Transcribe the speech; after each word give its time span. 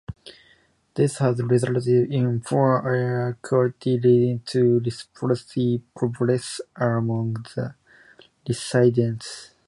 This 0.95 1.19
has 1.19 1.43
resulted 1.43 1.87
in 2.11 2.41
poor 2.41 2.81
air 2.83 3.37
quality, 3.43 3.99
leading 3.99 4.39
to 4.47 4.79
respiratory 4.79 5.83
problems 5.95 6.59
among 6.75 7.45
the 7.55 7.75
residents. 8.49 9.51